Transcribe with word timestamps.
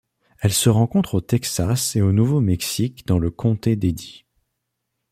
Elle 0.39 0.51
se 0.51 0.69
rencontre 0.69 1.13
au 1.13 1.21
Texas 1.21 1.95
et 1.95 2.01
au 2.01 2.11
Nouveau-Mexique 2.11 3.05
dans 3.05 3.19
le 3.19 3.29
comté 3.29 3.75
d’Eddy. 3.75 4.25